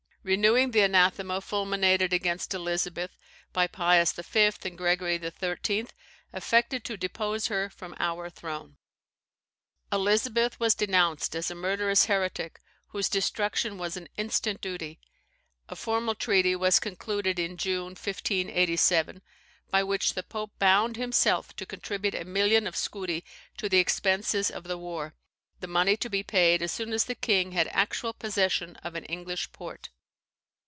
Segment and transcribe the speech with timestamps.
[0.23, 3.09] renewing the anathema fulminated against Elizabeth
[3.53, 4.51] by Pius V.
[4.65, 5.87] and Gregory XIII.,
[6.31, 8.77] affected to depose her from our throne.
[9.91, 9.99] [See Mignet's Mary Queen of Scots vol.
[9.99, 12.59] ii.] Elizabeth was denounced as a murderous heretic
[12.89, 14.99] whose destruction was an instant duty.
[15.69, 19.23] A formal treaty was concluded (in June, 1587),
[19.71, 23.23] by which the pope bound himself to contribute a million of scudi
[23.57, 25.15] to the expenses of the war;
[25.61, 29.05] the money to be paid as soon as the king had actual possession of an
[29.05, 29.89] English port.